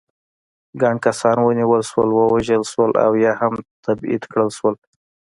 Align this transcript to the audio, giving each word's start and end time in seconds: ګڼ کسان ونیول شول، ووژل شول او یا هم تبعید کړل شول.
ګڼ 0.81 0.95
کسان 1.05 1.37
ونیول 1.43 1.81
شول، 1.89 2.09
ووژل 2.13 2.63
شول 2.71 2.91
او 3.05 3.11
یا 3.23 3.31
هم 3.41 3.53
تبعید 3.85 4.23
کړل 4.31 4.49
شول. 4.57 4.75